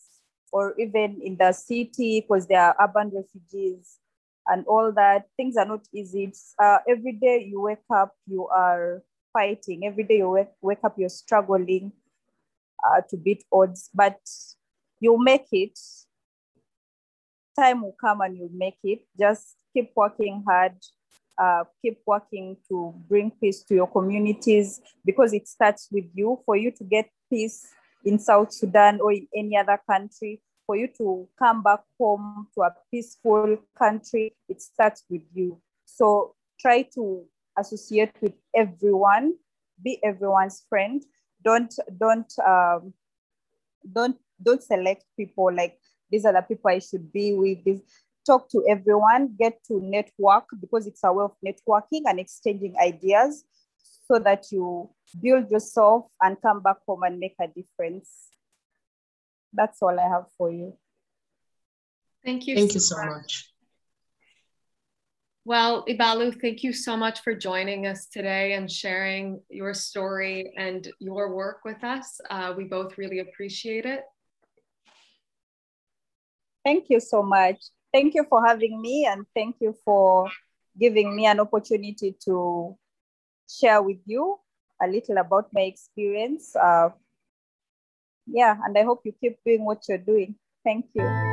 or 0.51 0.73
even 0.79 1.21
in 1.23 1.37
the 1.37 1.51
city 1.51 2.21
because 2.21 2.47
there 2.47 2.61
are 2.61 2.75
urban 2.81 3.11
refugees 3.13 3.99
and 4.47 4.65
all 4.65 4.91
that. 4.93 5.25
Things 5.37 5.55
are 5.55 5.65
not 5.67 5.85
easy. 5.93 6.33
Uh, 6.57 6.79
every 6.89 7.11
day 7.11 7.45
you 7.47 7.61
wake 7.61 7.85
up, 7.93 8.13
you 8.25 8.47
are 8.47 9.03
fighting. 9.31 9.85
Every 9.85 10.03
day 10.03 10.17
you 10.17 10.29
wake, 10.31 10.47
wake 10.59 10.83
up, 10.83 10.95
you're 10.97 11.09
struggling 11.09 11.91
uh, 12.83 13.01
to 13.11 13.17
beat 13.17 13.43
odds, 13.51 13.91
but 13.93 14.17
you'll 14.99 15.19
make 15.19 15.45
it. 15.51 15.77
Time 17.55 17.83
will 17.83 17.95
come 18.01 18.21
and 18.21 18.35
you'll 18.35 18.49
make 18.51 18.79
it. 18.83 19.01
Just 19.19 19.57
keep 19.75 19.91
working 19.95 20.43
hard 20.47 20.73
uh, 21.37 21.63
keep 21.81 21.99
working 22.05 22.57
to 22.67 22.93
bring 23.07 23.31
peace 23.31 23.63
to 23.63 23.75
your 23.75 23.87
communities 23.87 24.81
because 25.05 25.33
it 25.33 25.47
starts 25.47 25.87
with 25.91 26.05
you. 26.13 26.39
For 26.45 26.55
you 26.55 26.71
to 26.71 26.83
get 26.83 27.09
peace 27.29 27.67
in 28.03 28.19
South 28.19 28.51
Sudan 28.51 28.99
or 29.01 29.11
in 29.11 29.27
any 29.35 29.57
other 29.57 29.79
country, 29.89 30.41
for 30.65 30.75
you 30.75 30.89
to 30.97 31.27
come 31.39 31.63
back 31.63 31.79
home 31.99 32.47
to 32.55 32.61
a 32.61 32.75
peaceful 32.91 33.57
country, 33.77 34.35
it 34.49 34.61
starts 34.61 35.03
with 35.09 35.23
you. 35.33 35.61
So 35.85 36.35
try 36.59 36.83
to 36.95 37.23
associate 37.57 38.11
with 38.21 38.33
everyone, 38.55 39.35
be 39.83 39.99
everyone's 40.03 40.65
friend. 40.69 41.03
Don't 41.43 41.73
don't 41.99 42.31
um, 42.45 42.93
don't 43.91 44.17
don't 44.43 44.61
select 44.61 45.05
people 45.15 45.53
like 45.53 45.77
these 46.11 46.25
are 46.25 46.33
the 46.33 46.41
people 46.41 46.69
I 46.69 46.79
should 46.79 47.11
be 47.11 47.33
with. 47.33 47.63
This 47.63 47.81
talk 48.27 48.49
to 48.49 48.63
everyone, 48.69 49.35
get 49.39 49.63
to 49.67 49.79
network 49.81 50.45
because 50.59 50.85
it's 50.85 51.03
a 51.03 51.11
way 51.11 51.23
of 51.23 51.35
networking 51.45 52.03
and 52.05 52.19
exchanging 52.19 52.75
ideas. 52.79 53.45
so 54.07 54.19
that 54.19 54.45
you 54.51 54.89
build 55.21 55.51
yourself 55.51 56.05
and 56.21 56.41
come 56.41 56.61
back 56.61 56.77
home 56.87 57.03
and 57.03 57.19
make 57.19 57.35
a 57.41 57.47
difference. 57.47 58.29
That's 59.53 59.81
all 59.81 59.99
I 59.99 60.07
have 60.07 60.25
for 60.37 60.51
you. 60.51 60.77
Thank 62.23 62.47
you. 62.47 62.55
Thank 62.55 62.71
so 62.71 62.75
you 62.75 62.79
so 62.79 62.97
much. 62.97 63.07
much. 63.07 63.53
Well, 65.45 65.85
Ibalu, 65.85 66.41
thank 66.41 66.63
you 66.63 66.73
so 66.73 66.97
much 66.97 67.21
for 67.21 67.33
joining 67.33 67.87
us 67.87 68.07
today 68.07 68.53
and 68.53 68.69
sharing 68.69 69.39
your 69.49 69.73
story 69.73 70.51
and 70.57 70.85
your 70.99 71.33
work 71.33 71.59
with 71.63 71.83
us. 71.85 72.19
Uh, 72.29 72.53
we 72.57 72.65
both 72.65 72.97
really 72.97 73.19
appreciate 73.19 73.85
it. 73.85 74.01
Thank 76.65 76.87
you 76.89 76.99
so 76.99 77.23
much. 77.23 77.63
Thank 77.97 78.13
you 78.13 78.25
for 78.29 78.45
having 78.45 78.79
me 78.79 79.07
and 79.09 79.25
thank 79.33 79.55
you 79.59 79.75
for 79.83 80.29
giving 80.79 81.15
me 81.15 81.25
an 81.25 81.39
opportunity 81.39 82.15
to 82.25 82.77
share 83.49 83.81
with 83.81 83.97
you 84.05 84.37
a 84.79 84.85
little 84.85 85.17
about 85.17 85.51
my 85.51 85.61
experience. 85.61 86.55
Uh, 86.55 86.89
yeah, 88.27 88.55
and 88.63 88.77
I 88.77 88.83
hope 88.83 89.01
you 89.03 89.13
keep 89.19 89.39
doing 89.43 89.65
what 89.65 89.89
you're 89.89 89.97
doing. 89.97 90.35
Thank 90.63 90.85
you. 90.93 91.26